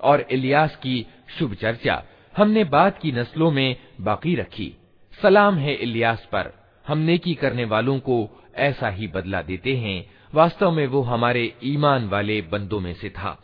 और 0.00 0.26
इलियास 0.30 0.76
की 0.76 1.06
शुभ 1.38 1.54
चर्चा 1.54 2.02
हमने 2.36 2.64
बाद 2.64 2.98
की 3.02 3.12
नस्लों 3.12 3.50
में 3.50 3.76
बाकी 4.00 4.36
रखी 4.36 4.76
सलाम 5.22 5.56
है 5.56 5.74
इलियास 5.74 6.28
पर 6.32 6.52
हम 6.86 6.98
नेकी 6.98 7.34
करने 7.34 7.64
वालों 7.64 7.98
को 7.98 8.42
ऐसा 8.54 8.88
ही 8.88 9.08
बदला 9.08 9.42
देते 9.42 9.76
हैं 9.76 10.06
वास्तव 10.33 10.71
में 10.71 10.87
वो 10.87 11.01
हमारे 11.01 11.55
ईमान 11.63 12.09
वाले 12.09 12.41
बंदों 12.41 12.79
में 12.79 12.93
से 12.93 13.09
था। 13.09 13.43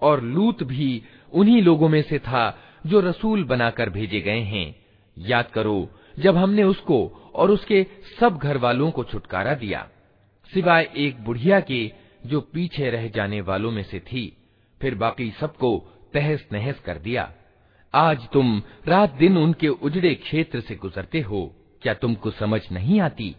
और 0.00 0.22
लूत 0.22 0.62
भी 0.62 1.02
उन्हीं 1.32 1.62
लोगों 1.62 1.88
में 1.88 2.02
से 2.02 2.18
था 2.18 2.58
जो 2.86 3.00
रसूल 3.00 3.44
बनाकर 3.44 3.90
भेजे 3.90 4.20
गए 4.20 4.40
हैं। 4.40 4.76
याद 5.18 5.50
करो, 5.50 5.90
जब 6.18 6.36
हमने 6.36 6.62
उसको 6.62 7.12
और 7.34 7.50
उसके 7.50 7.86
सब 8.20 8.36
घर 8.36 8.56
वालों 8.56 8.90
को 8.90 9.04
छुटकारा 9.04 9.54
दिया, 9.54 9.88
सिवाय 10.54 10.92
एक 10.96 11.24
बुढ़िया 11.24 11.60
के 11.60 11.92
जो 12.26 12.40
पीछे 12.40 12.90
रह 12.90 13.08
जाने 13.08 13.40
वालों 13.40 13.70
में 13.70 13.82
से 13.82 14.00
थी, 14.00 14.36
फिर 14.80 14.94
बाकी 14.94 15.30
सबको 15.30 15.92
तहस 16.14 16.48
नहस 16.52 16.80
कर 16.80 16.98
दिया। 16.98 17.32
आज 17.94 18.28
तुम 18.28 18.62
रात 18.86 19.12
दिन 19.12 19.38
उनके 19.38 19.68
उजड़े 19.68 20.14
क्षेत्र 20.14 20.60
से 20.60 20.74
गुजरते 20.74 21.20
हो, 21.20 21.54
क्या 21.82 21.94
तुमको 21.94 22.30
समझ 22.30 22.60
नहीं 22.72 23.00
आती? 23.00 23.36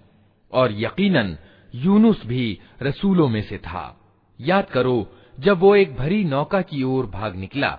और 0.51 0.71
यकीनन 0.71 1.37
यूनुस 1.74 2.26
भी 2.26 2.58
रसूलों 2.82 3.28
में 3.28 3.42
से 3.42 3.58
था 3.58 4.00
याद 4.40 4.70
करो 4.70 5.08
जब 5.40 5.58
वो 5.58 5.76
एक 5.76 5.96
भरी 5.96 6.24
नौका 6.24 6.62
की 6.62 6.82
ओर 6.82 7.06
भाग 7.06 7.36
निकला 7.36 7.78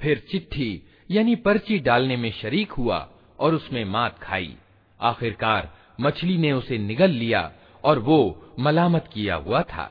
फिर 0.00 0.18
चिट्ठी 0.30 0.70
यानी 1.10 1.34
पर्ची 1.36 1.78
डालने 1.78 2.16
में 2.16 2.30
शरीक 2.32 2.72
हुआ 2.72 2.98
और 3.38 3.54
उसमें 3.54 3.84
मात 3.86 4.18
खाई 4.18 4.54
आखिरकार 5.00 5.68
मछली 6.00 6.36
ने 6.38 6.52
उसे 6.52 6.78
निगल 6.80 7.10
लिया 7.12 7.42
और 7.84 7.98
वो 7.98 8.18
मलामत 8.58 9.10
किया 9.14 9.34
हुआ 9.36 9.62
था 9.72 9.90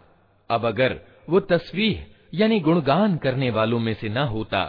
अब 0.50 0.66
अगर 0.66 1.00
वो 1.30 1.40
तस्वीर 1.52 2.06
यानी 2.34 2.60
गुणगान 2.60 3.18
करने 3.18 3.50
वालों 3.52 3.80
में 3.80 3.94
से 3.94 4.10
न 4.10 4.28
होता 4.34 4.64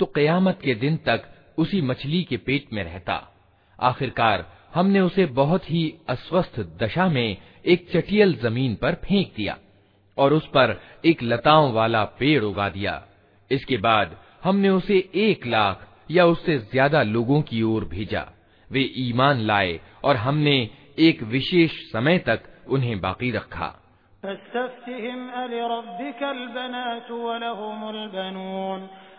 तो 0.00 0.06
कयामत 0.14 0.58
के 0.64 0.74
दिन 0.74 0.96
तक 1.08 1.24
उसी 1.59 1.81
मछली 1.81 2.23
के 2.23 2.37
पेट 2.37 2.73
में 2.73 2.83
रहता। 2.83 3.15
आखिरकार 3.79 4.45
हमने 4.73 4.99
उसे 4.99 5.25
बहुत 5.35 5.69
ही 5.71 5.83
अस्वस्थ 6.09 6.59
दशा 6.83 7.07
में 7.09 7.37
एक 7.65 7.87
चटियल 7.91 8.33
ज़मीन 8.35 8.75
पर 8.75 8.95
फेंक 9.03 9.33
दिया 9.35 9.57
और 10.17 10.33
उस 10.33 10.47
पर 10.47 10.79
एक 11.05 11.23
लताओं 11.23 11.71
वाला 11.73 12.03
पेड़ 12.19 12.43
उगा 12.43 12.69
दिया। 12.69 13.01
इसके 13.51 13.77
बाद 13.77 14.17
हमने 14.43 14.69
उसे 14.69 14.97
एक 15.17 15.47
लाख 15.47 15.87
या 16.11 16.25
उससे 16.25 16.57
ज़्यादा 16.59 17.03
लोगों 17.03 17.41
की 17.41 17.61
ओर 17.63 17.85
भेजा। 17.85 18.25
वे 18.69 18.81
ईमान 18.97 19.39
लाए 19.41 19.79
और 20.03 20.15
हमने 20.15 20.57
एक 20.99 21.23
विशेष 21.25 21.71
समय 21.91 22.17
तक 22.19 22.43
उन्हें 22.69 22.99
बाकी 23.01 23.31
रखा। 23.31 23.75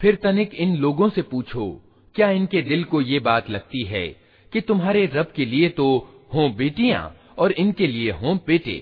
फिर 0.00 0.14
तनिक 0.14 0.54
इन 0.54 0.76
लोगों 0.76 1.08
से 1.08 1.22
पूछो 1.22 1.64
क्या 2.14 2.30
इनके 2.30 2.60
दिल 2.62 2.84
को 2.84 3.00
ये 3.00 3.18
बात 3.20 3.50
लगती 3.50 3.82
है 3.84 4.06
कि 4.52 4.60
तुम्हारे 4.60 5.04
रब 5.14 5.32
के 5.36 5.44
लिए 5.44 5.68
तो 5.78 5.86
हों 6.34 6.50
बेटियां 6.56 7.02
और 7.38 7.52
इनके 7.52 7.86
लिए 7.86 8.10
हों 8.12 8.36
बेटे 8.46 8.78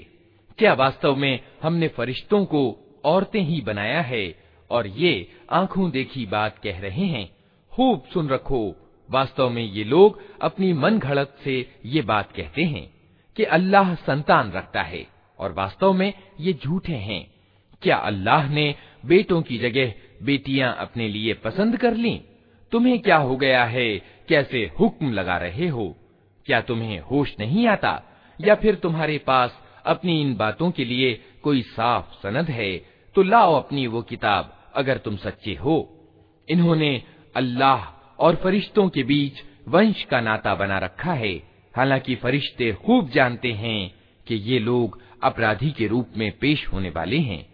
क्या 0.59 0.73
वास्तव 0.75 1.17
में 1.17 1.41
हमने 1.63 1.89
फरिश्तों 1.89 2.45
को 2.45 2.63
औरतें 3.05 3.41
ही 3.41 3.61
बनाया 3.61 4.01
है 4.03 4.25
और 4.72 4.88
ये 4.88 5.32
आँखों 5.52 5.92
देखी 5.92 6.26
बात 6.26 6.58
कह 6.58 6.80
रहे 6.80 7.06
हैं। 7.06 7.36
खूब 7.72 8.04
सुन 8.14 8.30
रखो, 8.30 8.76
वास्तव 9.12 9.50
में 9.50 9.64
ये 9.64 9.84
लोग 9.84 10.22
अपनी 10.42 10.74
मन 10.74 11.00
घड़त 11.00 11.38
से 11.44 11.80
ये 11.86 12.02
बात 12.02 12.32
कहते 12.32 12.64
हैं 12.64 12.94
कि 13.36 13.44
अल्लाह 13.44 13.96
संतान 13.96 14.52
रखता 14.52 14.82
है 14.82 15.08
और 15.40 15.52
वास्तव 15.52 15.94
में 15.94 16.14
ये 16.40 16.54
झूठे 16.54 16.94
हैं। 16.94 17.34
क्या 17.82 17.96
अल्लाह 17.96 18.50
ने 18.50 18.76
बेटों 19.06 19.42
की 19.42 19.58
जगह 19.58 19.94
बेटियाँ 20.24 20.76
अपने 20.80 21.08
लिए 21.08 21.34
पसंद 21.34 21.78
कर 21.78 21.94
ली? 21.94 22.22
तुम्हें 22.72 23.00
क्या 23.00 23.18
हो 23.18 23.38
गया 23.38 23.66
है? 23.66 23.98
कैसे 24.28 24.72
हुक्म 24.80 25.14
लगा 25.14 25.38
रहे 25.38 25.68
हो? 25.68 25.98
क्या 26.46 26.62
तुम्हें 26.62 27.00
होश 27.00 27.36
नहीं 27.40 27.68
आता? 27.68 28.04
या 28.42 28.56
फिर 28.56 28.76
तुम्हारे 28.76 29.18
पास 29.18 29.60
अपनी 29.86 30.22
इन 30.22 30.36
बातों 30.36 30.72
के 30.72 30.86
लिए 30.86 31.22
कोई 31.44 31.62
साफ़ 31.62 32.06
सनद 32.24 32.50
है 32.50 32.93
तो 33.16 33.24
लाओ 33.24 33.54
अपनी 33.56 33.88
वो 33.88 34.02
किताब, 34.02 34.54
अगर 34.76 34.98
तुम 34.98 35.18
सच्चे 35.18 35.54
हो। 35.56 35.90
इन्होंने 36.50 37.04
अल्लाह 37.36 37.80
और 38.20 38.36
फरिश्तों 38.36 38.90
के 38.90 39.04
बीच 39.04 39.34
वंश 39.68 40.04
का 40.04 40.22
नाता 40.22 40.56
बना 40.56 40.78
रखा 40.78 41.14
है। 41.14 41.34
हालाँकि 41.76 42.16
फरिश्ते 42.16 42.74
खूब 42.74 43.10
जानते 43.10 43.52
हैं 43.52 43.96
कि 44.28 44.36
ये 44.36 44.60
लोग 44.60 45.02
अपराधी 45.24 45.72
के 45.72 45.88
रूप 45.88 46.08
में 46.18 46.38
पेश 46.40 46.68
होने 46.68 46.90
वाले 46.90 47.18
हैं। 47.18 47.54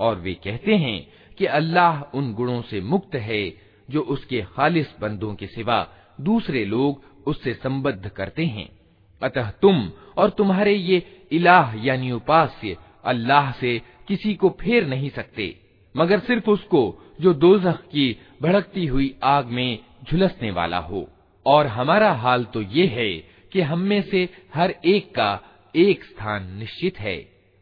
और 0.00 0.14
वे 0.16 0.34
कहते 0.44 0.74
हैं 0.76 0.98
कि 1.38 1.46
अल्लाह 1.48 2.00
उन 2.14 2.32
गुणों 2.34 2.60
से 2.62 2.80
मुक्त 2.82 3.14
है 3.20 3.42
जो 3.88 4.00
उसके 4.14 4.40
खालिस 4.56 4.86
बंदों 5.00 5.34
के 5.34 5.46
सिवा 5.46 5.78
दूसरे 6.20 6.64
लोग 6.64 7.02
उससे 7.28 7.52
संबद्ध 7.54 8.08
करते 8.08 8.44
हैं 8.46 8.68
अतः 9.20 9.50
तुम 9.62 9.90
और 10.18 10.30
तुम्हारे 10.30 10.74
ये 10.74 11.02
इलाह 11.32 11.74
यानी 11.86 12.10
उपास्य 12.12 12.76
अल्लाह 13.04 13.50
से 13.52 13.80
किसी 14.07 14.33
को 14.35 14.49
फेर 14.59 14.87
नहीं 14.87 15.09
सकते, 15.09 15.55
मगर 15.95 16.19
सिर्फ़ 16.19 16.49
उसको, 16.49 17.01
जो 17.21 17.33
दोजख 17.33 17.81
की 17.83 18.17
भड़कती 18.41 18.85
हुई 18.85 19.13
आग 19.23 19.45
में 19.47 19.79
झुलसने 20.03 20.51
वाला 20.51 20.77
हो। 20.79 21.07
और 21.45 21.67
हमारा 21.67 22.11
हाल 22.13 22.43
तो 22.43 22.61
ये 22.61 22.85
है 22.87 23.11
कि 23.51 23.61
हम 23.61 23.79
में 23.79 24.01
से 24.01 24.27
हर 24.53 24.73
एक 24.85 25.13
का 25.15 25.39
एक 25.75 26.03
स्थान 26.03 26.51
निश्चित 26.53 26.99
है, 26.99 27.17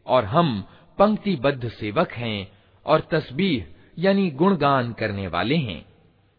और 0.06 0.24
हम 0.24 0.60
पंक्तिबद्ध 0.98 1.68
सेवक 1.68 2.12
हैं 2.12 2.48
और 2.86 3.08
तस्बीह, 3.10 3.64
यानी 3.98 4.30
गुणगान 4.30 4.92
करने 4.92 5.26
वाले 5.28 5.56
हैं। 5.56 5.84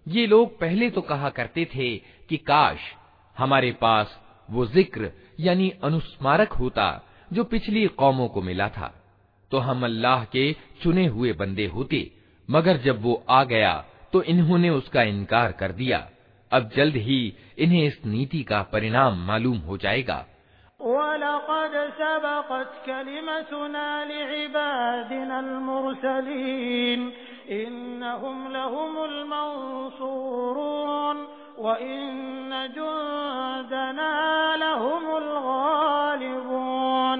ये 0.07 0.25
लोग 0.27 0.59
पहले 0.59 0.89
तो 0.89 1.01
कहा 1.01 1.29
करते 1.29 1.65
थे 1.65 1.95
कि 2.29 2.37
काश 2.37 2.79
हमारे 3.37 3.71
पास 3.71 4.19
वो 4.49 4.65
ज़िक्र, 4.65 5.11
यानी 5.39 5.69
अनुस्मारक 5.83 6.51
होता, 6.53 6.87
जो 7.33 7.43
पिछली 7.43 7.85
कौमों 7.87 8.27
को 8.27 8.41
मिला 8.41 8.69
था। 8.69 8.93
तो 9.51 9.57
हम 9.59 9.83
अल्लाह 9.83 10.23
के 10.25 10.51
चुने 10.83 11.05
हुए 11.07 11.31
बंदे 11.33 11.65
होते, 11.65 12.11
मगर 12.49 12.77
जब 12.77 13.01
वो 13.01 13.23
आ 13.29 13.43
गया 13.43 13.73
तो 14.13 14.21
इन्होंने 14.23 14.69
उसका 14.71 15.01
इनकार 15.03 15.51
कर 15.51 15.71
दिया। 15.71 15.99
अब 16.51 16.69
जल्द 16.75 16.95
ही 16.97 17.33
इन्हें 17.57 17.83
इस 17.87 17.99
नीति 18.05 18.43
का 18.43 18.61
परिणाम 18.63 19.25
मालूम 19.27 19.57
हो 19.59 19.77
जाएगा। 19.77 20.25
सबक़त 21.97 22.71
कलिमतुना 22.85 23.87
लिइबादिना 24.03 25.37
अलमुरसलीन, 25.37 27.01
इन्नहुम 27.49 28.37
लहुमुल 28.51 29.17
मंसूरून 29.27 31.17
व 31.59 31.75
इन्न 31.83 32.51
जुंदना 32.75 34.09
लहुमुल 34.55 35.29
गालिबून। 35.45 37.19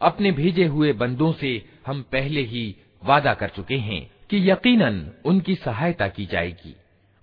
अपने 0.00 0.30
भेजे 0.32 0.64
हुए 0.66 0.92
बंदों 1.00 1.32
से 1.40 1.50
हम 1.86 2.02
पहले 2.12 2.40
ही 2.52 2.64
वादा 3.02 3.34
कर 3.40 3.48
चुके 3.56 3.76
हैं 3.88 4.00
कि 4.30 4.38
यकीनन 4.50 4.96
उनकी 5.26 5.54
सहायता 5.54 6.08
की 6.16 6.26
जाएगी 6.26 6.74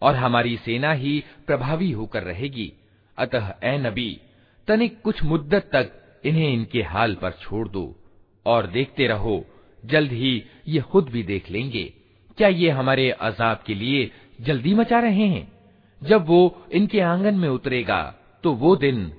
और 0.02 0.16
हमारी 0.16 0.56
सेना 0.66 0.92
ही 1.02 1.14
प्रभावी 1.48 1.92
होकर 1.92 2.24
रहेगी 2.24 2.72
अतः 3.18 3.46
ए 3.64 3.78
नबी 3.78 4.12
तनिक 4.69 5.01
कुछ 5.01 5.23
मुद्दत 5.23 5.69
तक 5.73 5.91
इन्हें 6.25 6.53
इनके 6.53 6.83
हाल 6.83 7.15
पर 7.15 7.31
छोड़ 7.33 7.69
दो 7.69 7.95
और 8.47 8.67
देखते 8.67 9.07
रहो, 9.07 9.45
जल्द 9.85 10.13
ही 10.13 10.43
ये 10.69 10.81
खुद 10.81 11.09
भी 11.09 11.23
देख 11.23 11.51
लेंगे। 11.51 11.85
क्या 12.39 12.49
ये 12.49 12.71
हमारे 12.71 13.11
अजाब 13.11 13.63
के 13.67 13.75
लिए 13.75 14.11
जल्दी 14.41 14.75
मचा 14.75 15.01
रहे 15.01 15.27
हैं? 15.27 15.53
जब 16.03 16.27
वो 16.27 16.67
इनके 16.73 17.01
आँगन 17.01 17.35
में 17.35 17.49
उतरेगा 17.49 18.03
तो 18.45 18.53
वो 18.53 18.75
दिन 18.77 19.13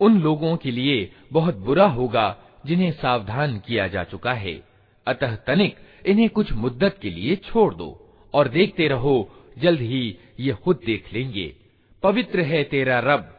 उन 0.00 0.20
लोगों 0.20 0.56
के 0.56 0.70
लिए 0.70 1.10
बहुत 1.32 1.56
बुरा 1.56 1.86
होगा 1.86 2.36
जिन्हें 2.66 2.90
सावधान 2.92 3.58
किया 3.58 3.88
जा 3.88 4.04
चुका 4.04 4.32
है। 4.32 4.62
अतः 5.06 5.34
तनिक 5.36 5.76
इन्हें 6.06 6.28
कुछ 6.28 6.52
मुद्दत 6.52 6.98
के 7.02 7.10
लिए 7.10 7.36
छोड़ 7.36 7.74
दो 7.74 8.16
और 8.34 8.48
देखते 8.48 8.88
रहो, 8.88 9.30
जल्द 9.58 9.80
ही 9.80 10.16
ये 10.40 10.52
खुद 10.54 10.80
देख 10.86 11.12
लेंगे। 11.12 11.54
पवित्र 12.02 12.40
है 12.40 12.62
तेरा 12.64 12.98
रब 13.00 13.33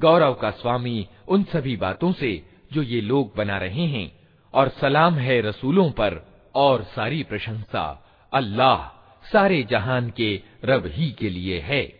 गौरव 0.00 0.34
का 0.34 0.50
स्वामी 0.50 1.08
उन 1.28 1.42
सभी 1.42 1.76
बातों 1.76 2.12
से 2.12 2.46
जो 2.72 2.82
ये 2.82 3.00
लोग 3.00 3.32
बना 3.36 3.58
रहे 3.58 3.86
हैं, 3.86 4.10
और 4.54 4.68
सलाम 4.68 5.14
है 5.14 5.40
रसूलों 5.40 5.90
पर 5.90 6.20
और 6.54 6.82
सारी 6.82 7.22
प्रशंसा 7.22 7.86
अल्लाह 8.32 8.78
सारे 9.32 9.62
जहान 9.62 10.10
के 10.10 10.40
रब 10.64 10.86
ही 10.86 11.10
के 11.10 11.30
लिए 11.30 11.60
है। 11.60 11.99